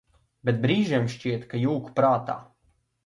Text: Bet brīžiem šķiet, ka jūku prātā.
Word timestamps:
Bet 0.47 0.57
brīžiem 0.63 1.05
šķiet, 1.15 1.45
ka 1.51 1.61
jūku 1.67 1.93
prātā. 2.01 2.39